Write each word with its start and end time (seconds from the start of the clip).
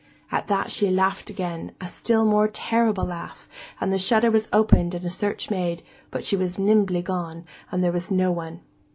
At 0.31 0.47
that, 0.47 0.71
she 0.71 0.89
laughed 0.89 1.29
again, 1.29 1.73
a 1.79 1.87
still 1.87 2.25
more 2.25 2.47
terrible 2.47 3.03
laugh, 3.05 3.47
and 3.79 3.93
the 3.93 3.99
shutter 3.99 4.31
was 4.31 4.49
opened 4.51 4.95
and 4.95 5.11
search 5.13 5.51
made, 5.51 5.83
but 6.09 6.25
she 6.25 6.35
was 6.35 6.57
nimbly 6.57 7.03
gone, 7.03 7.45
and 7.71 7.83
there 7.83 7.91
was 7.91 8.09
no 8.09 8.31
one. 8.31 8.61